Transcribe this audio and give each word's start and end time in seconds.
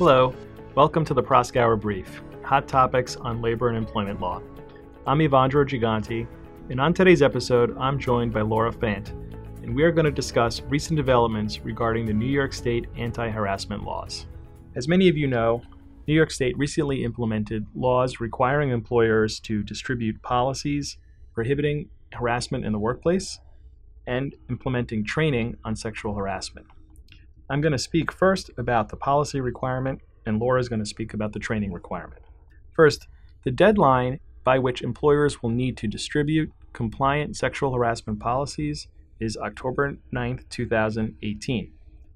Hello, 0.00 0.34
welcome 0.74 1.04
to 1.04 1.12
the 1.12 1.22
Proskauer 1.22 1.78
Brief, 1.78 2.22
hot 2.42 2.66
topics 2.66 3.16
on 3.16 3.42
labor 3.42 3.68
and 3.68 3.76
employment 3.76 4.18
law. 4.18 4.40
I'm 5.06 5.18
Evandro 5.18 5.68
Gigante, 5.68 6.26
and 6.70 6.80
on 6.80 6.94
today's 6.94 7.20
episode, 7.20 7.76
I'm 7.76 7.98
joined 7.98 8.32
by 8.32 8.40
Laura 8.40 8.72
Fant, 8.72 9.10
and 9.62 9.74
we 9.74 9.82
are 9.82 9.92
going 9.92 10.06
to 10.06 10.10
discuss 10.10 10.62
recent 10.62 10.96
developments 10.96 11.60
regarding 11.60 12.06
the 12.06 12.14
New 12.14 12.24
York 12.24 12.54
State 12.54 12.86
anti 12.96 13.28
harassment 13.28 13.84
laws. 13.84 14.24
As 14.74 14.88
many 14.88 15.06
of 15.10 15.18
you 15.18 15.26
know, 15.26 15.60
New 16.06 16.14
York 16.14 16.30
State 16.30 16.56
recently 16.56 17.04
implemented 17.04 17.66
laws 17.74 18.20
requiring 18.20 18.70
employers 18.70 19.38
to 19.40 19.62
distribute 19.62 20.22
policies 20.22 20.96
prohibiting 21.34 21.90
harassment 22.14 22.64
in 22.64 22.72
the 22.72 22.78
workplace 22.78 23.38
and 24.06 24.34
implementing 24.48 25.04
training 25.04 25.58
on 25.62 25.76
sexual 25.76 26.14
harassment. 26.14 26.66
I'm 27.50 27.60
going 27.60 27.72
to 27.72 27.78
speak 27.78 28.12
first 28.12 28.48
about 28.58 28.90
the 28.90 28.96
policy 28.96 29.40
requirement, 29.40 30.00
and 30.24 30.38
Laura 30.38 30.60
is 30.60 30.68
going 30.68 30.78
to 30.78 30.86
speak 30.86 31.14
about 31.14 31.32
the 31.32 31.40
training 31.40 31.72
requirement. 31.72 32.22
First, 32.76 33.08
the 33.44 33.50
deadline 33.50 34.20
by 34.44 34.60
which 34.60 34.82
employers 34.82 35.42
will 35.42 35.50
need 35.50 35.76
to 35.78 35.88
distribute 35.88 36.52
compliant 36.72 37.36
sexual 37.36 37.74
harassment 37.74 38.20
policies 38.20 38.86
is 39.18 39.36
October 39.36 39.96
9, 40.12 40.44
2018. 40.48 41.72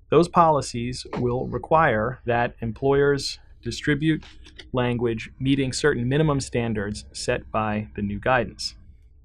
Those 0.09 0.29
policies 0.29 1.05
will 1.19 1.49
require 1.49 2.21
that 2.27 2.55
employers 2.61 3.41
distribute 3.61 4.23
language 4.73 5.31
meeting 5.41 5.73
certain 5.73 6.09
minimum 6.09 6.41
standards 6.41 7.07
set 7.13 7.51
by 7.51 7.89
the 7.97 8.03
new 8.03 8.21
guidance. 8.21 8.77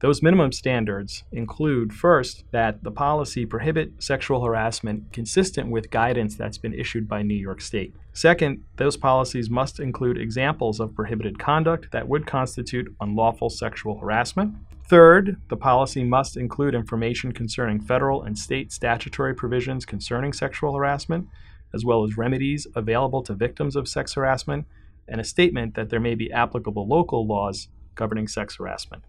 Those 0.02 0.22
minimum 0.22 0.54
standards 0.54 1.26
include 1.34 1.92
first, 1.92 2.46
that 2.52 2.84
the 2.84 2.92
policy 2.92 3.46
prohibit 3.46 4.02
sexual 4.02 4.46
harassment 4.46 5.12
consistent 5.12 5.70
with 5.70 5.90
guidance 5.90 6.36
that's 6.36 6.58
been 6.58 6.74
issued 6.74 7.06
by 7.06 7.22
New 7.22 7.36
York 7.36 7.60
State. 7.60 7.94
Second, 8.14 8.64
those 8.78 8.96
policies 8.96 9.50
must 9.50 9.78
include 9.78 10.18
examples 10.18 10.80
of 10.80 10.96
prohibited 10.96 11.38
conduct 11.38 11.92
that 11.92 12.08
would 12.08 12.26
constitute 12.26 12.96
unlawful 13.02 13.50
sexual 13.50 14.00
harassment. 14.00 14.56
Third, 14.88 15.36
the 15.50 15.58
policy 15.58 16.06
must 16.06 16.38
include 16.38 16.76
information 16.76 17.34
concerning 17.34 17.82
federal 17.82 18.24
and 18.24 18.38
state 18.38 18.72
statutory 18.72 19.36
provisions 19.36 19.86
concerning 19.86 20.32
sexual 20.32 20.76
harassment, 20.76 21.28
as 21.74 21.84
well 21.84 22.06
as 22.06 22.18
remedies 22.18 22.66
available 22.74 23.22
to 23.24 23.34
victims 23.34 23.76
of 23.76 23.88
sex 23.88 24.14
harassment, 24.14 24.66
and 25.10 25.20
a 25.20 25.26
statement 25.26 25.76
that 25.76 25.90
there 25.90 26.00
may 26.00 26.16
be 26.16 26.32
applicable 26.32 26.88
local 26.88 27.28
laws 27.28 27.68
governing 27.96 28.30
sex 28.30 28.56
harassment. 28.56 29.04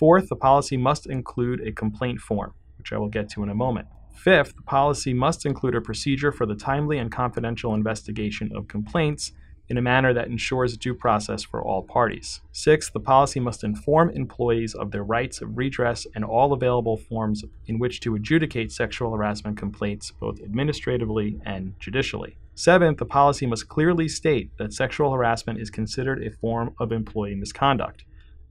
Fourth, 0.00 0.30
the 0.30 0.34
policy 0.34 0.78
must 0.78 1.06
include 1.06 1.60
a 1.60 1.72
complaint 1.72 2.20
form, 2.20 2.54
which 2.78 2.90
I 2.90 2.96
will 2.96 3.10
get 3.10 3.28
to 3.32 3.42
in 3.42 3.50
a 3.50 3.54
moment. 3.54 3.86
Fifth, 4.14 4.56
the 4.56 4.62
policy 4.62 5.12
must 5.12 5.44
include 5.44 5.74
a 5.74 5.82
procedure 5.82 6.32
for 6.32 6.46
the 6.46 6.54
timely 6.54 6.96
and 6.96 7.12
confidential 7.12 7.74
investigation 7.74 8.50
of 8.54 8.66
complaints 8.66 9.32
in 9.68 9.76
a 9.76 9.82
manner 9.82 10.14
that 10.14 10.28
ensures 10.28 10.78
due 10.78 10.94
process 10.94 11.42
for 11.42 11.62
all 11.62 11.82
parties. 11.82 12.40
Sixth, 12.50 12.94
the 12.94 12.98
policy 12.98 13.40
must 13.40 13.62
inform 13.62 14.08
employees 14.08 14.74
of 14.74 14.90
their 14.90 15.04
rights 15.04 15.42
of 15.42 15.58
redress 15.58 16.06
and 16.14 16.24
all 16.24 16.54
available 16.54 16.96
forms 16.96 17.44
in 17.66 17.78
which 17.78 18.00
to 18.00 18.14
adjudicate 18.14 18.72
sexual 18.72 19.14
harassment 19.14 19.58
complaints, 19.58 20.12
both 20.18 20.40
administratively 20.40 21.38
and 21.44 21.74
judicially. 21.78 22.38
Seventh, 22.54 22.96
the 22.96 23.04
policy 23.04 23.44
must 23.44 23.68
clearly 23.68 24.08
state 24.08 24.50
that 24.56 24.72
sexual 24.72 25.12
harassment 25.12 25.60
is 25.60 25.68
considered 25.68 26.22
a 26.22 26.30
form 26.30 26.74
of 26.78 26.90
employee 26.90 27.34
misconduct 27.34 28.04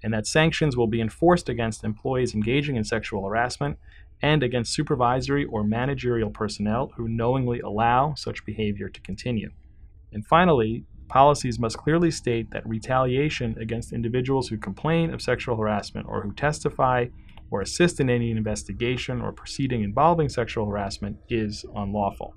and 0.04 0.14
that 0.14 0.28
sanctions 0.28 0.78
will 0.78 0.88
be 0.88 1.02
enforced 1.02 1.50
against 1.50 1.84
employees 1.84 2.34
engaging 2.34 2.76
in 2.76 2.84
sexual 2.84 3.28
harassment 3.28 3.78
and 4.22 4.44
against 4.44 4.74
supervisory 4.74 5.46
or 5.46 5.64
managerial 5.64 6.30
personnel 6.30 6.92
who 6.98 7.08
knowingly 7.08 7.60
allow 7.60 8.14
such 8.16 8.46
behavior 8.46 8.90
to 8.90 9.02
continue. 9.02 9.52
And 10.12 10.26
finally, 10.26 10.86
policies 11.08 11.60
must 11.60 11.78
clearly 11.78 12.12
state 12.12 12.52
that 12.52 12.68
retaliation 12.68 13.56
against 13.60 13.94
individuals 13.94 14.50
who 14.50 14.58
complain 14.58 15.14
of 15.14 15.22
sexual 15.22 15.58
harassment 15.58 16.08
or 16.08 16.22
who 16.22 16.34
testify 16.34 17.08
or 17.52 17.62
assist 17.62 18.00
in 18.00 18.10
any 18.10 18.32
investigation 18.32 19.22
or 19.22 19.32
proceeding 19.32 19.84
involving 19.84 20.30
sexual 20.30 20.68
harassment 20.68 21.18
is 21.30 21.66
unlawful. 21.76 22.36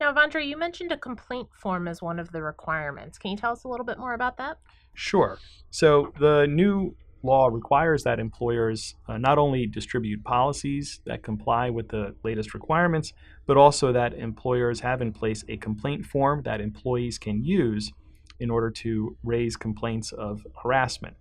Now, 0.00 0.12
Vandra, 0.12 0.46
you 0.46 0.56
mentioned 0.56 0.92
a 0.92 0.96
complaint 0.96 1.48
form 1.52 1.88
as 1.88 2.00
one 2.00 2.18
of 2.18 2.30
the 2.30 2.42
requirements. 2.42 3.18
Can 3.18 3.32
you 3.32 3.36
tell 3.36 3.52
us 3.52 3.64
a 3.64 3.68
little 3.68 3.86
bit 3.86 3.98
more 3.98 4.14
about 4.14 4.36
that? 4.36 4.58
Sure. 4.94 5.38
So 5.70 6.12
the 6.20 6.46
new 6.46 6.94
law 7.24 7.48
requires 7.48 8.04
that 8.04 8.20
employers 8.20 8.94
uh, 9.08 9.18
not 9.18 9.38
only 9.38 9.66
distribute 9.66 10.22
policies 10.22 11.00
that 11.06 11.22
comply 11.22 11.68
with 11.68 11.88
the 11.88 12.14
latest 12.22 12.54
requirements, 12.54 13.12
but 13.46 13.56
also 13.56 13.92
that 13.92 14.14
employers 14.14 14.80
have 14.80 15.02
in 15.02 15.12
place 15.12 15.44
a 15.48 15.56
complaint 15.56 16.06
form 16.06 16.42
that 16.42 16.60
employees 16.60 17.18
can 17.18 17.44
use 17.44 17.92
in 18.38 18.50
order 18.50 18.70
to 18.70 19.16
raise 19.24 19.56
complaints 19.56 20.12
of 20.12 20.46
harassment. 20.62 21.16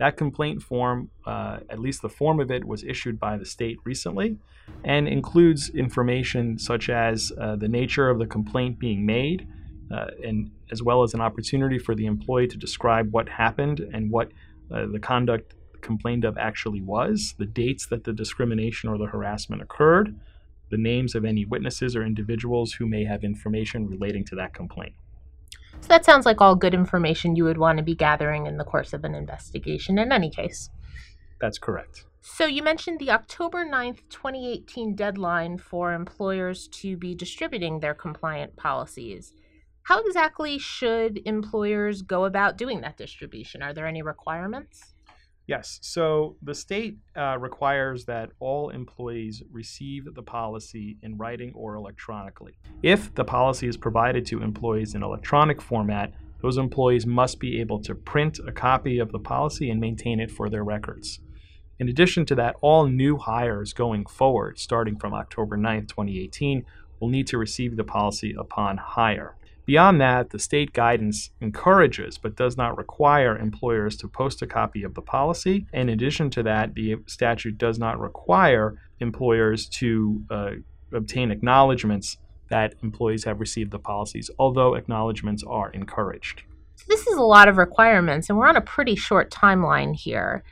That 0.00 0.16
complaint 0.16 0.62
form, 0.62 1.10
uh, 1.26 1.58
at 1.68 1.78
least 1.78 2.00
the 2.00 2.08
form 2.08 2.40
of 2.40 2.50
it, 2.50 2.64
was 2.64 2.82
issued 2.82 3.20
by 3.20 3.36
the 3.36 3.44
state 3.44 3.76
recently 3.84 4.38
and 4.82 5.06
includes 5.06 5.68
information 5.68 6.58
such 6.58 6.88
as 6.88 7.32
uh, 7.38 7.56
the 7.56 7.68
nature 7.68 8.08
of 8.08 8.18
the 8.18 8.26
complaint 8.26 8.78
being 8.78 9.04
made, 9.04 9.46
uh, 9.92 10.06
and 10.24 10.52
as 10.72 10.82
well 10.82 11.02
as 11.02 11.12
an 11.12 11.20
opportunity 11.20 11.78
for 11.78 11.94
the 11.94 12.06
employee 12.06 12.46
to 12.46 12.56
describe 12.56 13.12
what 13.12 13.28
happened 13.28 13.80
and 13.92 14.10
what 14.10 14.32
uh, 14.72 14.86
the 14.86 14.98
conduct 14.98 15.54
complained 15.82 16.24
of 16.24 16.38
actually 16.38 16.80
was, 16.80 17.34
the 17.38 17.44
dates 17.44 17.84
that 17.86 18.04
the 18.04 18.12
discrimination 18.14 18.88
or 18.88 18.96
the 18.96 19.04
harassment 19.04 19.60
occurred, 19.60 20.18
the 20.70 20.78
names 20.78 21.14
of 21.14 21.26
any 21.26 21.44
witnesses 21.44 21.94
or 21.94 22.04
individuals 22.06 22.72
who 22.72 22.86
may 22.86 23.04
have 23.04 23.22
information 23.22 23.86
relating 23.86 24.24
to 24.24 24.34
that 24.34 24.54
complaint. 24.54 24.94
So 25.80 25.88
that 25.88 26.04
sounds 26.04 26.26
like 26.26 26.40
all 26.40 26.54
good 26.54 26.74
information 26.74 27.36
you 27.36 27.44
would 27.44 27.58
want 27.58 27.78
to 27.78 27.84
be 27.84 27.94
gathering 27.94 28.46
in 28.46 28.58
the 28.58 28.64
course 28.64 28.92
of 28.92 29.04
an 29.04 29.14
investigation 29.14 29.98
in 29.98 30.12
any 30.12 30.30
case. 30.30 30.70
That's 31.40 31.58
correct. 31.58 32.04
So 32.22 32.44
you 32.44 32.62
mentioned 32.62 32.98
the 32.98 33.10
October 33.10 33.64
9th, 33.64 34.00
2018 34.10 34.94
deadline 34.94 35.56
for 35.58 35.94
employers 35.94 36.68
to 36.68 36.96
be 36.96 37.14
distributing 37.14 37.80
their 37.80 37.94
compliant 37.94 38.56
policies. 38.56 39.32
How 39.84 40.00
exactly 40.00 40.58
should 40.58 41.20
employers 41.24 42.02
go 42.02 42.26
about 42.26 42.58
doing 42.58 42.82
that 42.82 42.98
distribution? 42.98 43.62
Are 43.62 43.72
there 43.72 43.86
any 43.86 44.02
requirements? 44.02 44.89
Yes. 45.50 45.80
So 45.82 46.36
the 46.42 46.54
state 46.54 46.98
uh, 47.16 47.36
requires 47.36 48.04
that 48.04 48.30
all 48.38 48.70
employees 48.70 49.42
receive 49.50 50.14
the 50.14 50.22
policy 50.22 50.96
in 51.02 51.16
writing 51.16 51.52
or 51.56 51.74
electronically. 51.74 52.52
If 52.84 53.12
the 53.16 53.24
policy 53.24 53.66
is 53.66 53.76
provided 53.76 54.24
to 54.26 54.42
employees 54.42 54.94
in 54.94 55.02
electronic 55.02 55.60
format, 55.60 56.14
those 56.40 56.56
employees 56.56 57.04
must 57.04 57.40
be 57.40 57.60
able 57.60 57.82
to 57.82 57.96
print 57.96 58.38
a 58.46 58.52
copy 58.52 59.00
of 59.00 59.10
the 59.10 59.18
policy 59.18 59.70
and 59.70 59.80
maintain 59.80 60.20
it 60.20 60.30
for 60.30 60.48
their 60.48 60.62
records. 60.62 61.18
In 61.80 61.88
addition 61.88 62.24
to 62.26 62.36
that, 62.36 62.54
all 62.60 62.86
new 62.86 63.16
hires 63.16 63.72
going 63.72 64.06
forward, 64.06 64.56
starting 64.56 64.96
from 65.00 65.12
October 65.14 65.56
9th, 65.56 65.88
2018, 65.88 66.64
will 67.00 67.08
need 67.08 67.26
to 67.26 67.38
receive 67.38 67.76
the 67.76 67.82
policy 67.82 68.36
upon 68.38 68.76
hire. 68.76 69.34
Beyond 69.70 70.00
that, 70.00 70.30
the 70.30 70.40
state 70.40 70.72
guidance 70.72 71.30
encourages 71.40 72.18
but 72.18 72.34
does 72.34 72.56
not 72.56 72.76
require 72.76 73.38
employers 73.38 73.96
to 73.98 74.08
post 74.08 74.42
a 74.42 74.46
copy 74.48 74.82
of 74.82 74.94
the 74.94 75.00
policy. 75.00 75.64
In 75.72 75.88
addition 75.88 76.28
to 76.30 76.42
that, 76.42 76.74
the 76.74 76.96
statute 77.06 77.56
does 77.56 77.78
not 77.78 78.00
require 78.00 78.74
employers 78.98 79.68
to 79.78 80.24
uh, 80.28 80.50
obtain 80.92 81.30
acknowledgments 81.30 82.16
that 82.48 82.74
employees 82.82 83.22
have 83.22 83.38
received 83.38 83.70
the 83.70 83.78
policies, 83.78 84.28
although 84.40 84.74
acknowledgments 84.74 85.44
are 85.46 85.70
encouraged. 85.70 86.42
This 86.88 87.06
is 87.06 87.16
a 87.16 87.22
lot 87.22 87.46
of 87.46 87.56
requirements, 87.56 88.28
and 88.28 88.36
we're 88.36 88.48
on 88.48 88.56
a 88.56 88.60
pretty 88.60 88.96
short 88.96 89.30
timeline 89.30 89.94
here. 89.94 90.42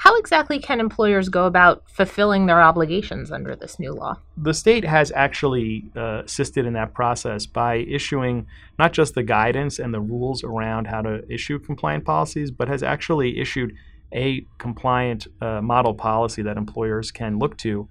How 0.00 0.16
exactly 0.16 0.58
can 0.58 0.80
employers 0.80 1.28
go 1.28 1.44
about 1.44 1.82
fulfilling 1.86 2.46
their 2.46 2.62
obligations 2.62 3.30
under 3.30 3.54
this 3.54 3.78
new 3.78 3.92
law? 3.92 4.16
The 4.34 4.54
state 4.54 4.82
has 4.82 5.12
actually 5.14 5.84
uh, 5.94 6.22
assisted 6.24 6.64
in 6.64 6.72
that 6.72 6.94
process 6.94 7.44
by 7.44 7.84
issuing 7.86 8.46
not 8.78 8.94
just 8.94 9.14
the 9.14 9.22
guidance 9.22 9.78
and 9.78 9.92
the 9.92 10.00
rules 10.00 10.42
around 10.42 10.86
how 10.86 11.02
to 11.02 11.30
issue 11.30 11.58
compliant 11.58 12.06
policies, 12.06 12.50
but 12.50 12.66
has 12.66 12.82
actually 12.82 13.38
issued 13.38 13.74
a 14.10 14.46
compliant 14.56 15.26
uh, 15.42 15.60
model 15.60 15.92
policy 15.92 16.40
that 16.40 16.56
employers 16.56 17.10
can 17.10 17.38
look 17.38 17.58
to 17.58 17.86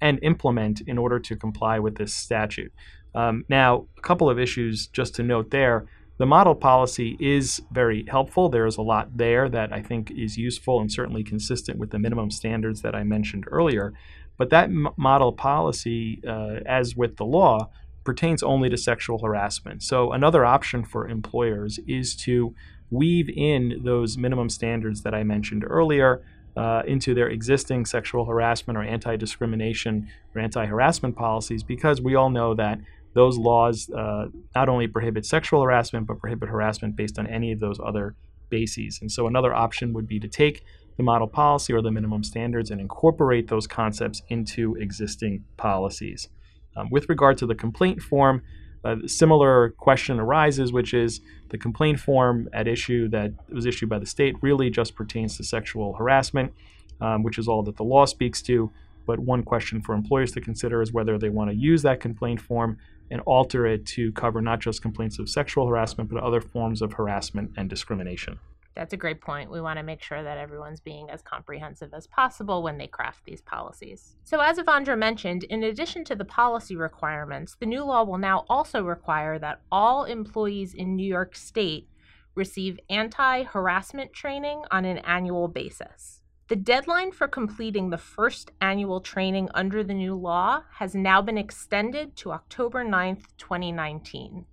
and 0.00 0.18
implement 0.22 0.80
in 0.86 0.96
order 0.96 1.20
to 1.20 1.36
comply 1.36 1.78
with 1.78 1.96
this 1.96 2.14
statute. 2.14 2.72
Um, 3.14 3.44
now, 3.50 3.86
a 3.98 4.00
couple 4.00 4.30
of 4.30 4.38
issues 4.38 4.86
just 4.86 5.14
to 5.16 5.22
note 5.22 5.50
there. 5.50 5.86
The 6.20 6.26
model 6.26 6.54
policy 6.54 7.16
is 7.18 7.62
very 7.72 8.04
helpful. 8.06 8.50
There 8.50 8.66
is 8.66 8.76
a 8.76 8.82
lot 8.82 9.16
there 9.16 9.48
that 9.48 9.72
I 9.72 9.80
think 9.80 10.10
is 10.10 10.36
useful 10.36 10.78
and 10.78 10.92
certainly 10.92 11.24
consistent 11.24 11.78
with 11.78 11.92
the 11.92 11.98
minimum 11.98 12.30
standards 12.30 12.82
that 12.82 12.94
I 12.94 13.04
mentioned 13.04 13.46
earlier. 13.46 13.94
But 14.36 14.50
that 14.50 14.64
m- 14.64 14.90
model 14.98 15.32
policy, 15.32 16.20
uh, 16.28 16.56
as 16.66 16.94
with 16.94 17.16
the 17.16 17.24
law, 17.24 17.70
pertains 18.04 18.42
only 18.42 18.68
to 18.68 18.76
sexual 18.76 19.20
harassment. 19.20 19.82
So 19.82 20.12
another 20.12 20.44
option 20.44 20.84
for 20.84 21.08
employers 21.08 21.80
is 21.86 22.14
to 22.16 22.54
weave 22.90 23.30
in 23.30 23.80
those 23.82 24.18
minimum 24.18 24.50
standards 24.50 25.00
that 25.04 25.14
I 25.14 25.22
mentioned 25.22 25.64
earlier 25.66 26.20
uh, 26.54 26.82
into 26.86 27.14
their 27.14 27.30
existing 27.30 27.86
sexual 27.86 28.26
harassment 28.26 28.76
or 28.76 28.82
anti 28.82 29.16
discrimination 29.16 30.10
or 30.34 30.42
anti 30.42 30.66
harassment 30.66 31.16
policies 31.16 31.62
because 31.62 32.02
we 32.02 32.14
all 32.14 32.28
know 32.28 32.52
that 32.52 32.78
those 33.14 33.38
laws 33.38 33.90
uh, 33.90 34.26
not 34.54 34.68
only 34.68 34.86
prohibit 34.86 35.26
sexual 35.26 35.62
harassment, 35.62 36.06
but 36.06 36.18
prohibit 36.18 36.48
harassment 36.48 36.96
based 36.96 37.18
on 37.18 37.26
any 37.26 37.52
of 37.52 37.60
those 37.60 37.78
other 37.84 38.14
bases. 38.48 38.98
And 39.00 39.10
so 39.10 39.26
another 39.26 39.54
option 39.54 39.92
would 39.92 40.06
be 40.06 40.20
to 40.20 40.28
take 40.28 40.62
the 40.96 41.02
model 41.02 41.28
policy 41.28 41.72
or 41.72 41.80
the 41.80 41.90
minimum 41.90 42.22
standards 42.24 42.70
and 42.70 42.80
incorporate 42.80 43.48
those 43.48 43.66
concepts 43.66 44.22
into 44.28 44.74
existing 44.76 45.44
policies. 45.56 46.28
Um, 46.76 46.88
with 46.90 47.08
regard 47.08 47.38
to 47.38 47.46
the 47.46 47.54
complaint 47.54 48.02
form, 48.02 48.42
a 48.84 49.08
similar 49.08 49.70
question 49.70 50.18
arises, 50.18 50.72
which 50.72 50.94
is 50.94 51.20
the 51.50 51.58
complaint 51.58 52.00
form 52.00 52.48
at 52.52 52.66
issue 52.66 53.08
that 53.08 53.32
was 53.50 53.66
issued 53.66 53.88
by 53.88 53.98
the 53.98 54.06
state 54.06 54.36
really 54.40 54.70
just 54.70 54.94
pertains 54.94 55.36
to 55.36 55.44
sexual 55.44 55.94
harassment, 55.94 56.52
um, 57.00 57.22
which 57.22 57.38
is 57.38 57.48
all 57.48 57.62
that 57.64 57.76
the 57.76 57.84
law 57.84 58.04
speaks 58.04 58.40
to. 58.42 58.70
But 59.06 59.18
one 59.18 59.42
question 59.42 59.82
for 59.82 59.94
employers 59.94 60.32
to 60.32 60.40
consider 60.40 60.80
is 60.82 60.92
whether 60.92 61.18
they 61.18 61.28
want 61.28 61.50
to 61.50 61.56
use 61.56 61.82
that 61.82 62.00
complaint 62.00 62.40
form 62.40 62.78
and 63.10 63.20
alter 63.22 63.66
it 63.66 63.86
to 63.86 64.12
cover 64.12 64.40
not 64.40 64.60
just 64.60 64.82
complaints 64.82 65.18
of 65.18 65.28
sexual 65.28 65.66
harassment, 65.66 66.10
but 66.10 66.22
other 66.22 66.40
forms 66.40 66.82
of 66.82 66.92
harassment 66.92 67.50
and 67.56 67.68
discrimination. 67.68 68.38
That's 68.76 68.92
a 68.92 68.96
great 68.96 69.20
point. 69.20 69.50
We 69.50 69.60
want 69.60 69.78
to 69.78 69.82
make 69.82 70.00
sure 70.00 70.22
that 70.22 70.38
everyone's 70.38 70.80
being 70.80 71.10
as 71.10 71.22
comprehensive 71.22 71.92
as 71.92 72.06
possible 72.06 72.62
when 72.62 72.78
they 72.78 72.86
craft 72.86 73.24
these 73.24 73.42
policies. 73.42 74.16
So, 74.22 74.40
as 74.40 74.58
Evandro 74.58 74.96
mentioned, 74.96 75.42
in 75.44 75.64
addition 75.64 76.04
to 76.04 76.14
the 76.14 76.24
policy 76.24 76.76
requirements, 76.76 77.56
the 77.58 77.66
new 77.66 77.82
law 77.84 78.04
will 78.04 78.18
now 78.18 78.44
also 78.48 78.82
require 78.84 79.38
that 79.40 79.60
all 79.72 80.04
employees 80.04 80.72
in 80.72 80.94
New 80.94 81.06
York 81.06 81.34
State 81.34 81.88
receive 82.36 82.78
anti 82.88 83.42
harassment 83.42 84.12
training 84.12 84.62
on 84.70 84.84
an 84.84 84.98
annual 84.98 85.48
basis. 85.48 86.19
The 86.50 86.56
deadline 86.56 87.12
for 87.12 87.28
completing 87.28 87.90
the 87.90 87.96
first 87.96 88.50
annual 88.60 89.00
training 89.00 89.50
under 89.54 89.84
the 89.84 89.94
new 89.94 90.16
law 90.16 90.64
has 90.78 90.96
now 90.96 91.22
been 91.22 91.38
extended 91.38 92.16
to 92.16 92.32
October 92.32 92.84
9th, 92.84 93.22
2019. 93.38 94.46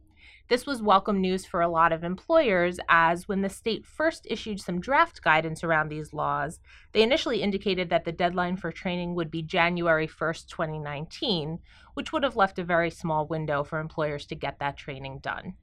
This 0.47 0.67
was 0.67 0.79
welcome 0.79 1.19
news 1.19 1.47
for 1.47 1.59
a 1.59 1.67
lot 1.67 1.91
of 1.91 2.03
employers, 2.03 2.79
as 2.88 3.27
when 3.27 3.41
the 3.41 3.49
state 3.49 3.83
first 3.83 4.27
issued 4.29 4.61
some 4.61 4.79
draft 4.79 5.23
guidance 5.23 5.63
around 5.63 5.89
these 5.89 6.13
laws, 6.13 6.59
they 6.91 7.01
initially 7.01 7.41
indicated 7.41 7.89
that 7.89 8.05
the 8.05 8.11
deadline 8.11 8.57
for 8.57 8.71
training 8.71 9.15
would 9.15 9.31
be 9.31 9.41
January 9.41 10.07
1st, 10.07 10.49
2019, 10.49 11.57
which 11.95 12.13
would 12.13 12.21
have 12.21 12.35
left 12.35 12.59
a 12.59 12.63
very 12.63 12.91
small 12.91 13.25
window 13.25 13.63
for 13.63 13.79
employers 13.79 14.27
to 14.27 14.35
get 14.35 14.59
that 14.59 14.77
training 14.77 15.17
done. 15.17 15.55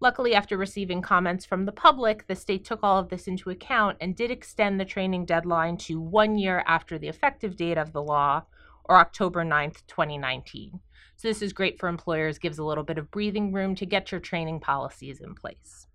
Luckily, 0.00 0.34
after 0.34 0.56
receiving 0.56 1.02
comments 1.02 1.44
from 1.44 1.64
the 1.64 1.72
public, 1.72 2.26
the 2.26 2.34
state 2.34 2.64
took 2.64 2.80
all 2.82 2.98
of 2.98 3.08
this 3.08 3.26
into 3.26 3.50
account 3.50 3.96
and 4.00 4.16
did 4.16 4.30
extend 4.30 4.78
the 4.78 4.84
training 4.84 5.24
deadline 5.24 5.76
to 5.78 6.00
one 6.00 6.36
year 6.36 6.62
after 6.66 6.98
the 6.98 7.08
effective 7.08 7.56
date 7.56 7.78
of 7.78 7.92
the 7.92 8.02
law, 8.02 8.42
or 8.84 8.98
October 8.98 9.44
9th, 9.44 9.86
2019. 9.86 10.80
So 11.16 11.28
this 11.28 11.42
is 11.42 11.52
great 11.52 11.78
for 11.78 11.88
employers, 11.88 12.38
gives 12.38 12.58
a 12.58 12.64
little 12.64 12.84
bit 12.84 12.98
of 12.98 13.10
breathing 13.10 13.52
room 13.52 13.74
to 13.76 13.86
get 13.86 14.10
your 14.10 14.20
training 14.20 14.60
policies 14.60 15.20
in 15.20 15.34
place. 15.34 15.86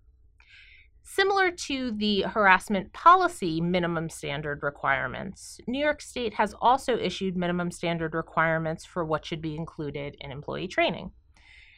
Similar 1.02 1.50
to 1.50 1.90
the 1.90 2.22
harassment 2.22 2.92
policy 2.92 3.60
minimum 3.60 4.08
standard 4.08 4.62
requirements, 4.62 5.58
New 5.66 5.80
York 5.80 6.00
State 6.00 6.34
has 6.34 6.54
also 6.60 6.96
issued 6.96 7.36
minimum 7.36 7.70
standard 7.72 8.14
requirements 8.14 8.84
for 8.84 9.04
what 9.04 9.26
should 9.26 9.42
be 9.42 9.56
included 9.56 10.16
in 10.20 10.30
employee 10.30 10.68
training. 10.68 11.10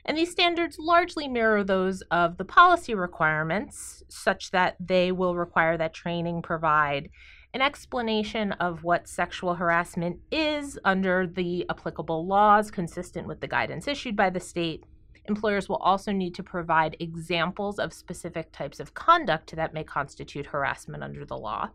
And 0.04 0.18
these 0.18 0.32
standards 0.32 0.78
largely 0.78 1.28
mirror 1.28 1.62
those 1.62 2.02
of 2.10 2.36
the 2.36 2.44
policy 2.44 2.94
requirements, 2.94 4.02
such 4.08 4.50
that 4.50 4.76
they 4.80 5.12
will 5.12 5.36
require 5.36 5.76
that 5.78 5.94
training 5.94 6.42
provide 6.42 7.08
an 7.54 7.60
explanation 7.60 8.52
of 8.52 8.82
what 8.82 9.06
sexual 9.06 9.54
harassment 9.54 10.18
is 10.30 10.78
under 10.84 11.26
the 11.26 11.66
applicable 11.68 12.26
laws 12.26 12.70
consistent 12.70 13.28
with 13.28 13.40
the 13.40 13.46
guidance 13.46 13.86
issued 13.86 14.16
by 14.16 14.30
the 14.30 14.40
state. 14.40 14.84
Employers 15.26 15.68
will 15.68 15.76
also 15.76 16.10
need 16.10 16.34
to 16.34 16.42
provide 16.42 16.96
examples 16.98 17.78
of 17.78 17.92
specific 17.92 18.50
types 18.52 18.80
of 18.80 18.94
conduct 18.94 19.54
that 19.54 19.74
may 19.74 19.84
constitute 19.84 20.46
harassment 20.46 21.04
under 21.04 21.24
the 21.24 21.36
law. 21.36 21.68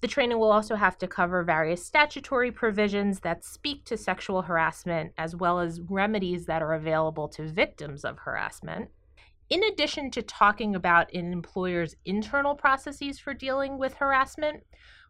The 0.00 0.08
training 0.08 0.38
will 0.38 0.52
also 0.52 0.74
have 0.74 0.98
to 0.98 1.06
cover 1.06 1.42
various 1.42 1.84
statutory 1.84 2.50
provisions 2.50 3.20
that 3.20 3.44
speak 3.44 3.84
to 3.86 3.96
sexual 3.96 4.42
harassment, 4.42 5.12
as 5.16 5.34
well 5.34 5.60
as 5.60 5.80
remedies 5.80 6.46
that 6.46 6.62
are 6.62 6.74
available 6.74 7.28
to 7.28 7.48
victims 7.48 8.04
of 8.04 8.18
harassment. 8.18 8.90
In 9.50 9.62
addition 9.64 10.10
to 10.12 10.22
talking 10.22 10.74
about 10.74 11.12
an 11.14 11.32
employer's 11.32 11.96
internal 12.04 12.54
processes 12.54 13.18
for 13.18 13.34
dealing 13.34 13.78
with 13.78 13.94
harassment, 13.94 14.64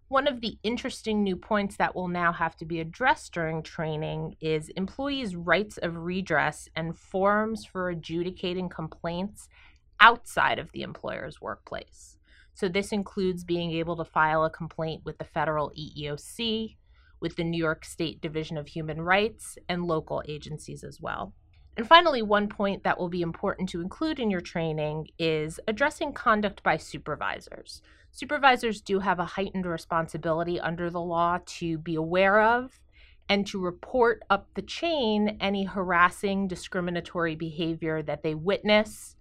one 0.08 0.26
of 0.28 0.40
the 0.40 0.58
interesting 0.62 1.22
new 1.22 1.36
points 1.36 1.76
that 1.76 1.94
will 1.94 2.08
now 2.08 2.32
have 2.32 2.56
to 2.56 2.64
be 2.64 2.78
addressed 2.78 3.32
during 3.32 3.62
training 3.62 4.36
is 4.40 4.68
employees' 4.70 5.34
rights 5.34 5.78
of 5.78 5.96
redress 5.96 6.68
and 6.76 6.98
forms 6.98 7.64
for 7.64 7.88
adjudicating 7.88 8.68
complaints 8.68 9.48
outside 10.00 10.58
of 10.58 10.70
the 10.72 10.82
employer's 10.82 11.40
workplace. 11.40 12.18
So, 12.54 12.68
this 12.68 12.92
includes 12.92 13.44
being 13.44 13.72
able 13.72 13.96
to 13.96 14.04
file 14.04 14.44
a 14.44 14.50
complaint 14.50 15.02
with 15.04 15.18
the 15.18 15.24
federal 15.24 15.70
EEOC, 15.70 16.76
with 17.20 17.36
the 17.36 17.44
New 17.44 17.58
York 17.58 17.84
State 17.84 18.20
Division 18.20 18.56
of 18.56 18.68
Human 18.68 19.02
Rights, 19.02 19.58
and 19.68 19.84
local 19.84 20.22
agencies 20.28 20.84
as 20.84 21.00
well. 21.00 21.34
And 21.76 21.86
finally, 21.86 22.22
one 22.22 22.48
point 22.48 22.84
that 22.84 22.98
will 22.98 23.08
be 23.08 23.22
important 23.22 23.68
to 23.70 23.80
include 23.80 24.20
in 24.20 24.30
your 24.30 24.40
training 24.40 25.08
is 25.18 25.58
addressing 25.66 26.12
conduct 26.12 26.62
by 26.62 26.76
supervisors. 26.76 27.82
Supervisors 28.12 28.80
do 28.80 29.00
have 29.00 29.18
a 29.18 29.24
heightened 29.24 29.66
responsibility 29.66 30.60
under 30.60 30.88
the 30.88 31.00
law 31.00 31.38
to 31.46 31.78
be 31.78 31.96
aware 31.96 32.40
of 32.40 32.80
and 33.28 33.46
to 33.48 33.60
report 33.60 34.22
up 34.30 34.48
the 34.54 34.62
chain 34.62 35.36
any 35.40 35.64
harassing, 35.64 36.46
discriminatory 36.46 37.34
behavior 37.34 38.02
that 38.02 38.22
they 38.22 38.34
witness, 38.34 39.13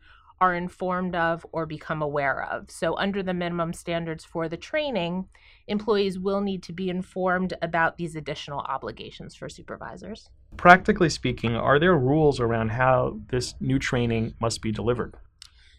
are 0.43 0.53
informed 0.53 1.15
of, 1.15 1.45
or 1.53 1.65
become 1.65 2.01
aware 2.01 2.43
of. 2.43 2.69
So, 2.69 2.97
under 2.97 3.23
the 3.23 3.33
minimum 3.33 3.71
standards 3.71 4.25
for 4.25 4.49
the 4.49 4.57
training, 4.57 5.29
employees 5.67 6.19
will 6.19 6.41
need 6.41 6.61
to 6.63 6.73
be 6.73 6.89
informed 6.89 7.53
about 7.61 7.95
these 7.95 8.17
additional 8.17 8.59
obligations 8.59 9.35
for 9.35 9.47
supervisors. 9.47 10.29
Practically 10.57 11.07
speaking, 11.07 11.55
are 11.55 11.79
there 11.79 11.97
rules 11.97 12.41
around 12.41 12.71
how 12.71 13.21
this 13.29 13.55
new 13.61 13.79
training 13.79 14.33
must 14.41 14.61
be 14.61 14.73
delivered? 14.73 15.15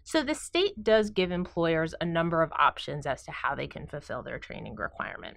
So, 0.03 0.23
the 0.23 0.35
state 0.35 0.83
does 0.83 1.11
give 1.11 1.31
employers 1.31 1.95
a 2.01 2.07
number 2.07 2.41
of 2.41 2.51
options 2.53 3.05
as 3.05 3.23
to 3.25 3.33
how 3.33 3.55
they 3.55 3.67
can 3.67 3.87
fulfill 3.87 4.23
their 4.23 4.39
training 4.39 4.77
requirement. 4.77 5.37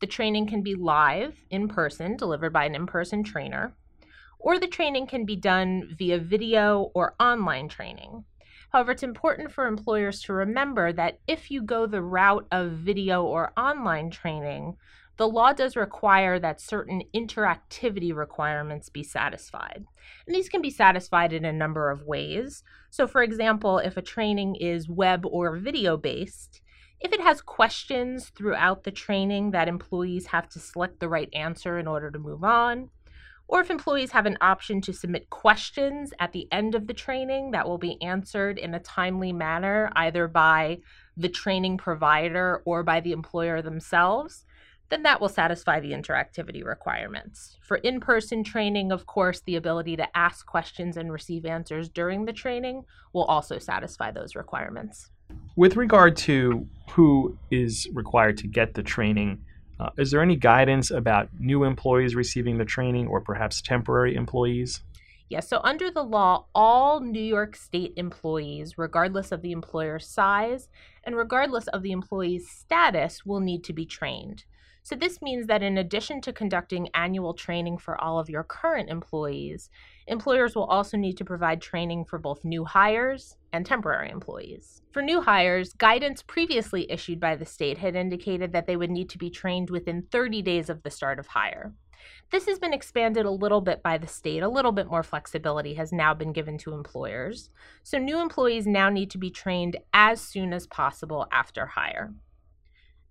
The 0.00 0.06
training 0.06 0.46
can 0.46 0.62
be 0.62 0.76
live, 0.76 1.34
in 1.50 1.66
person, 1.66 2.16
delivered 2.16 2.52
by 2.52 2.66
an 2.66 2.76
in 2.76 2.86
person 2.86 3.24
trainer, 3.24 3.74
or 4.38 4.60
the 4.60 4.68
training 4.68 5.08
can 5.08 5.24
be 5.24 5.34
done 5.34 5.92
via 5.98 6.18
video 6.18 6.92
or 6.94 7.16
online 7.18 7.68
training. 7.68 8.24
However, 8.74 8.90
it's 8.90 9.04
important 9.04 9.52
for 9.52 9.68
employers 9.68 10.20
to 10.22 10.32
remember 10.32 10.92
that 10.92 11.20
if 11.28 11.48
you 11.48 11.62
go 11.62 11.86
the 11.86 12.02
route 12.02 12.44
of 12.50 12.72
video 12.72 13.22
or 13.22 13.52
online 13.56 14.10
training, 14.10 14.78
the 15.16 15.28
law 15.28 15.52
does 15.52 15.76
require 15.76 16.40
that 16.40 16.60
certain 16.60 17.04
interactivity 17.14 18.12
requirements 18.12 18.88
be 18.88 19.04
satisfied. 19.04 19.84
And 20.26 20.34
these 20.34 20.48
can 20.48 20.60
be 20.60 20.70
satisfied 20.70 21.32
in 21.32 21.44
a 21.44 21.52
number 21.52 21.88
of 21.88 22.02
ways. 22.02 22.64
So, 22.90 23.06
for 23.06 23.22
example, 23.22 23.78
if 23.78 23.96
a 23.96 24.02
training 24.02 24.56
is 24.56 24.88
web 24.88 25.24
or 25.24 25.56
video 25.56 25.96
based, 25.96 26.60
if 26.98 27.12
it 27.12 27.20
has 27.20 27.40
questions 27.40 28.30
throughout 28.30 28.82
the 28.82 28.90
training 28.90 29.52
that 29.52 29.68
employees 29.68 30.26
have 30.26 30.48
to 30.48 30.58
select 30.58 30.98
the 30.98 31.08
right 31.08 31.28
answer 31.32 31.78
in 31.78 31.86
order 31.86 32.10
to 32.10 32.18
move 32.18 32.42
on, 32.42 32.90
or 33.48 33.60
if 33.60 33.70
employees 33.70 34.12
have 34.12 34.26
an 34.26 34.38
option 34.40 34.80
to 34.80 34.92
submit 34.92 35.30
questions 35.30 36.12
at 36.18 36.32
the 36.32 36.48
end 36.50 36.74
of 36.74 36.86
the 36.86 36.94
training 36.94 37.50
that 37.50 37.68
will 37.68 37.78
be 37.78 38.00
answered 38.02 38.58
in 38.58 38.74
a 38.74 38.80
timely 38.80 39.32
manner, 39.32 39.90
either 39.94 40.26
by 40.28 40.78
the 41.16 41.28
training 41.28 41.76
provider 41.76 42.62
or 42.64 42.82
by 42.82 43.00
the 43.00 43.12
employer 43.12 43.60
themselves, 43.62 44.44
then 44.90 45.02
that 45.02 45.20
will 45.20 45.28
satisfy 45.28 45.80
the 45.80 45.92
interactivity 45.92 46.64
requirements. 46.64 47.56
For 47.62 47.78
in 47.78 48.00
person 48.00 48.44
training, 48.44 48.92
of 48.92 49.06
course, 49.06 49.40
the 49.40 49.56
ability 49.56 49.96
to 49.96 50.16
ask 50.16 50.46
questions 50.46 50.96
and 50.96 51.12
receive 51.12 51.46
answers 51.46 51.88
during 51.88 52.24
the 52.24 52.32
training 52.32 52.84
will 53.12 53.24
also 53.24 53.58
satisfy 53.58 54.10
those 54.10 54.34
requirements. 54.34 55.10
With 55.56 55.76
regard 55.76 56.16
to 56.18 56.66
who 56.90 57.38
is 57.50 57.88
required 57.92 58.36
to 58.38 58.46
get 58.46 58.74
the 58.74 58.82
training, 58.82 59.44
uh, 59.80 59.90
is 59.96 60.10
there 60.10 60.22
any 60.22 60.36
guidance 60.36 60.90
about 60.90 61.28
new 61.38 61.64
employees 61.64 62.14
receiving 62.14 62.58
the 62.58 62.64
training 62.64 63.06
or 63.08 63.20
perhaps 63.20 63.60
temporary 63.60 64.14
employees? 64.14 64.82
Yes, 65.28 65.48
so 65.48 65.60
under 65.64 65.90
the 65.90 66.04
law, 66.04 66.46
all 66.54 67.00
New 67.00 67.22
York 67.22 67.56
State 67.56 67.94
employees, 67.96 68.78
regardless 68.78 69.32
of 69.32 69.42
the 69.42 69.52
employer's 69.52 70.06
size 70.06 70.68
and 71.02 71.16
regardless 71.16 71.66
of 71.68 71.82
the 71.82 71.92
employee's 71.92 72.48
status, 72.48 73.24
will 73.24 73.40
need 73.40 73.64
to 73.64 73.72
be 73.72 73.86
trained. 73.86 74.44
So, 74.86 74.94
this 74.94 75.22
means 75.22 75.46
that 75.46 75.62
in 75.62 75.78
addition 75.78 76.20
to 76.20 76.32
conducting 76.32 76.90
annual 76.92 77.32
training 77.32 77.78
for 77.78 77.98
all 77.98 78.18
of 78.18 78.28
your 78.28 78.44
current 78.44 78.90
employees, 78.90 79.70
employers 80.06 80.54
will 80.54 80.66
also 80.66 80.98
need 80.98 81.16
to 81.16 81.24
provide 81.24 81.62
training 81.62 82.04
for 82.04 82.18
both 82.18 82.44
new 82.44 82.66
hires 82.66 83.38
and 83.54 83.64
temporary 83.64 84.10
employees. 84.10 84.82
For 84.92 85.00
new 85.00 85.22
hires, 85.22 85.72
guidance 85.72 86.22
previously 86.22 86.86
issued 86.90 87.18
by 87.18 87.34
the 87.34 87.46
state 87.46 87.78
had 87.78 87.96
indicated 87.96 88.52
that 88.52 88.66
they 88.66 88.76
would 88.76 88.90
need 88.90 89.08
to 89.08 89.18
be 89.18 89.30
trained 89.30 89.70
within 89.70 90.02
30 90.12 90.42
days 90.42 90.68
of 90.68 90.82
the 90.82 90.90
start 90.90 91.18
of 91.18 91.28
hire. 91.28 91.72
This 92.30 92.44
has 92.44 92.58
been 92.58 92.74
expanded 92.74 93.24
a 93.24 93.30
little 93.30 93.62
bit 93.62 93.82
by 93.82 93.96
the 93.96 94.06
state. 94.06 94.42
A 94.42 94.48
little 94.50 94.72
bit 94.72 94.88
more 94.88 95.02
flexibility 95.02 95.72
has 95.74 95.92
now 95.92 96.12
been 96.12 96.34
given 96.34 96.58
to 96.58 96.74
employers. 96.74 97.48
So 97.84 97.96
new 97.96 98.20
employees 98.20 98.66
now 98.66 98.90
need 98.90 99.10
to 99.12 99.18
be 99.18 99.30
trained 99.30 99.78
as 99.94 100.20
soon 100.20 100.52
as 100.52 100.66
possible 100.66 101.26
after 101.32 101.64
hire. 101.64 102.12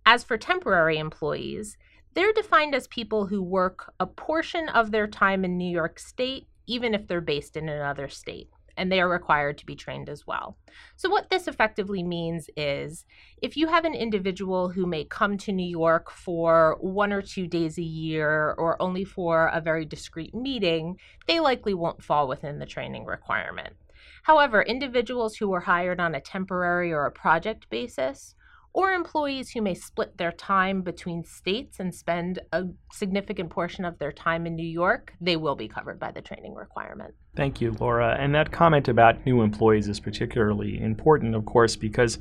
As 0.06 0.24
for 0.24 0.38
temporary 0.38 0.98
employees, 0.98 1.78
they're 2.14 2.34
defined 2.34 2.76
as 2.76 2.88
people 2.88 3.28
who 3.28 3.42
work 3.42 3.94
a 4.00 4.06
portion 4.06 4.70
of 4.70 4.92
their 4.92 5.08
time 5.08 5.46
in 5.46 5.58
New 5.58 5.72
York 5.72 5.98
State, 5.98 6.48
even 6.68 6.94
if 6.94 7.08
they're 7.08 7.22
based 7.22 7.58
in 7.58 7.70
another 7.70 8.08
state 8.10 8.50
and 8.76 8.92
they 8.92 9.00
are 9.00 9.10
required 9.10 9.58
to 9.58 9.66
be 9.66 9.76
trained 9.76 10.10
as 10.10 10.26
well. 10.26 10.58
So, 10.96 11.10
what 11.10 11.30
this 11.30 11.48
effectively 11.48 12.04
means 12.04 12.50
is 12.58 13.06
if 13.42 13.56
you 13.56 13.68
have 13.68 13.86
an 13.86 13.94
individual 13.94 14.70
who 14.70 14.86
may 14.86 15.06
come 15.06 15.38
to 15.40 15.52
New 15.52 15.68
York 15.68 16.10
for 16.10 16.78
one 16.82 17.14
or 17.14 17.22
two 17.22 17.48
days 17.48 17.78
a 17.78 17.84
year 17.84 18.56
or 18.58 18.82
only 18.82 19.04
for 19.04 19.48
a 19.54 19.62
very 19.62 19.86
discrete 19.86 20.34
meeting, 20.34 20.98
they 21.28 21.40
likely 21.40 21.74
won't 21.74 22.04
fall 22.04 22.28
within 22.28 22.60
the 22.60 22.66
training 22.66 23.06
requirement. 23.06 23.76
However, 24.24 24.62
individuals 24.62 25.36
who 25.36 25.50
were 25.50 25.62
hired 25.62 26.00
on 26.00 26.16
a 26.16 26.22
temporary 26.22 26.92
or 26.92 27.06
a 27.06 27.12
project 27.12 27.70
basis 27.70 28.36
or 28.74 28.92
employees 28.92 29.52
who 29.52 29.62
may 29.62 29.76
split 29.76 30.18
their 30.18 30.32
time 30.32 30.82
between 30.82 31.24
states 31.24 31.80
and 31.80 31.94
spend 31.94 32.40
a 32.52 32.64
significant 32.92 33.50
portion 33.50 33.86
of 33.86 34.00
their 34.00 34.12
time 34.12 34.46
in 34.48 34.56
New 34.56 34.68
York, 34.68 35.14
they 35.22 35.36
will 35.36 35.56
be 35.56 35.68
covered 35.68 36.00
by 36.00 36.12
the 36.12 36.22
training 36.22 36.56
requirement. 36.56 37.14
Thank 37.36 37.62
you, 37.62 37.76
Laura. 37.80 38.16
And 38.20 38.36
that 38.36 38.52
comment 38.52 38.88
about 38.88 39.26
new 39.26 39.42
employees 39.42 39.88
is 39.88 40.00
particularly 40.00 40.80
important, 40.80 41.34
of 41.34 41.46
course, 41.46 41.76
because 41.76 42.20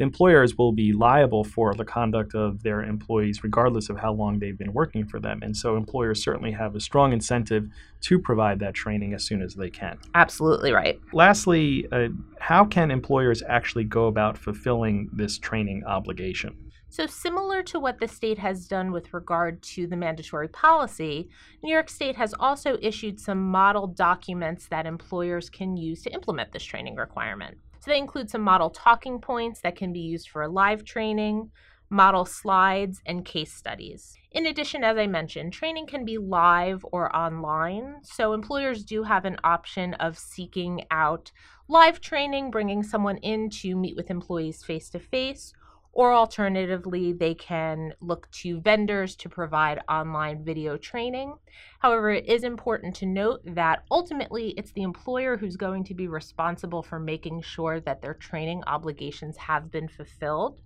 employers 0.00 0.56
will 0.56 0.72
be 0.72 0.92
liable 0.92 1.44
for 1.44 1.74
the 1.74 1.84
conduct 1.84 2.34
of 2.34 2.62
their 2.62 2.82
employees 2.82 3.42
regardless 3.42 3.88
of 3.88 3.98
how 3.98 4.12
long 4.12 4.38
they've 4.38 4.58
been 4.58 4.72
working 4.72 5.06
for 5.06 5.18
them. 5.18 5.40
And 5.42 5.56
so 5.56 5.76
employers 5.76 6.22
certainly 6.22 6.52
have 6.52 6.74
a 6.74 6.80
strong 6.80 7.12
incentive 7.12 7.68
to 8.02 8.18
provide 8.18 8.58
that 8.60 8.74
training 8.74 9.14
as 9.14 9.24
soon 9.24 9.40
as 9.40 9.54
they 9.54 9.70
can. 9.70 9.98
Absolutely 10.14 10.72
right. 10.72 11.00
Lastly, 11.12 11.86
uh, 11.92 12.08
how 12.38 12.64
can 12.64 12.90
employers 12.90 13.42
actually 13.48 13.84
go 13.84 14.06
about 14.06 14.36
fulfilling 14.36 15.08
this 15.12 15.38
training 15.38 15.84
obligation? 15.86 16.69
So, 16.92 17.06
similar 17.06 17.62
to 17.62 17.78
what 17.78 18.00
the 18.00 18.08
state 18.08 18.38
has 18.38 18.66
done 18.66 18.90
with 18.90 19.14
regard 19.14 19.62
to 19.62 19.86
the 19.86 19.96
mandatory 19.96 20.48
policy, 20.48 21.28
New 21.62 21.72
York 21.72 21.88
State 21.88 22.16
has 22.16 22.34
also 22.40 22.78
issued 22.82 23.20
some 23.20 23.40
model 23.40 23.86
documents 23.86 24.66
that 24.66 24.86
employers 24.86 25.48
can 25.48 25.76
use 25.76 26.02
to 26.02 26.10
implement 26.10 26.50
this 26.50 26.64
training 26.64 26.96
requirement. 26.96 27.58
So 27.78 27.92
they 27.92 27.98
include 27.98 28.28
some 28.28 28.42
model 28.42 28.70
talking 28.70 29.20
points 29.20 29.60
that 29.60 29.76
can 29.76 29.92
be 29.92 30.00
used 30.00 30.30
for 30.30 30.48
live 30.48 30.84
training, 30.84 31.52
model 31.90 32.24
slides, 32.24 33.00
and 33.06 33.24
case 33.24 33.52
studies. 33.52 34.16
In 34.32 34.46
addition, 34.46 34.82
as 34.82 34.98
I 34.98 35.06
mentioned, 35.06 35.52
training 35.52 35.86
can 35.86 36.04
be 36.04 36.18
live 36.18 36.84
or 36.90 37.14
online. 37.14 37.98
So 38.02 38.32
employers 38.32 38.82
do 38.82 39.04
have 39.04 39.24
an 39.24 39.36
option 39.44 39.94
of 39.94 40.18
seeking 40.18 40.82
out 40.90 41.30
live 41.68 42.00
training, 42.00 42.50
bringing 42.50 42.82
someone 42.82 43.18
in 43.18 43.48
to 43.50 43.76
meet 43.76 43.94
with 43.94 44.10
employees 44.10 44.64
face 44.64 44.90
to 44.90 44.98
face, 44.98 45.52
or 45.92 46.14
alternatively, 46.14 47.12
they 47.12 47.34
can 47.34 47.92
look 48.00 48.30
to 48.30 48.60
vendors 48.60 49.16
to 49.16 49.28
provide 49.28 49.80
online 49.88 50.44
video 50.44 50.76
training. 50.76 51.34
However, 51.80 52.10
it 52.10 52.26
is 52.26 52.44
important 52.44 52.94
to 52.96 53.06
note 53.06 53.40
that 53.44 53.84
ultimately 53.90 54.50
it's 54.56 54.72
the 54.72 54.82
employer 54.82 55.36
who's 55.36 55.56
going 55.56 55.84
to 55.84 55.94
be 55.94 56.06
responsible 56.06 56.82
for 56.82 57.00
making 57.00 57.42
sure 57.42 57.80
that 57.80 58.02
their 58.02 58.14
training 58.14 58.62
obligations 58.66 59.36
have 59.36 59.70
been 59.70 59.88
fulfilled. 59.88 60.60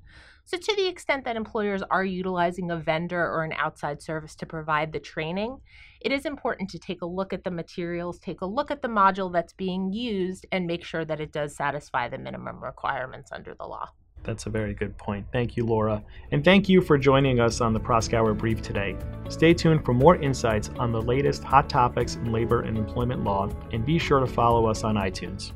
So, 0.47 0.59
to 0.59 0.77
the 0.77 0.87
extent 0.87 1.25
that 1.25 1.37
employers 1.37 1.83
are 1.91 2.05
utilizing 2.05 2.71
a 2.71 2.77
vendor 2.77 3.23
or 3.23 3.45
an 3.45 3.55
outside 3.55 4.03
service 4.03 4.35
to 4.37 4.47
provide 4.47 4.93
the 4.93 5.01
training, 5.01 5.59
it 6.03 6.13
is 6.13 6.27
important 6.27 6.69
to 6.71 6.79
take 6.79 7.01
a 7.01 7.07
look 7.07 7.33
at 7.33 7.45
the 7.45 7.51
materials, 7.51 8.19
take 8.19 8.43
a 8.43 8.47
look 8.47 8.71
at 8.71 8.83
the 8.83 8.89
module 8.89 9.33
that's 9.33 9.55
being 9.55 9.91
used, 9.91 10.45
and 10.53 10.67
make 10.67 10.85
sure 10.85 11.07
that 11.07 11.21
it 11.21 11.33
does 11.33 11.57
satisfy 11.57 12.09
the 12.09 12.19
minimum 12.19 12.63
requirements 12.63 13.33
under 13.33 13.55
the 13.55 13.65
law. 13.65 13.89
That's 14.25 14.47
a 14.47 14.51
very 14.51 14.75
good 14.75 14.97
point. 14.99 15.27
Thank 15.33 15.57
you, 15.57 15.65
Laura. 15.65 16.03
And 16.33 16.43
thank 16.43 16.69
you 16.69 16.81
for 16.81 16.99
joining 16.99 17.41
us 17.41 17.61
on 17.61 17.73
the 17.73 17.81
Proskauer 17.81 18.37
Brief 18.37 18.63
today. 18.63 18.97
Stay 19.29 19.55
tuned 19.55 19.85
for 19.85 19.95
more 19.95 20.17
insights 20.17 20.71
on 20.79 20.91
the 20.91 21.01
latest 21.01 21.45
hot 21.45 21.69
topics 21.69 22.17
in 22.17 22.33
labor 22.33 22.63
and 22.63 22.77
employment 22.77 23.23
law, 23.23 23.49
and 23.73 23.85
be 23.85 23.99
sure 23.99 24.21
to 24.21 24.27
follow 24.27 24.67
us 24.67 24.83
on 24.83 24.97
iTunes. 24.97 25.53